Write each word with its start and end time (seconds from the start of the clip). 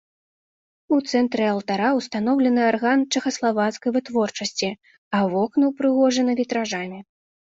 У 0.95 0.97
цэнтры 1.09 1.43
алтара 1.49 1.89
ўстаноўлены 1.97 2.61
арган 2.69 2.99
чэхаславацкай 3.13 3.93
вытворчасці, 3.97 4.69
а 5.17 5.19
вокны 5.35 5.65
ўпрыгожаны 5.75 6.31
вітражамі. 6.43 6.99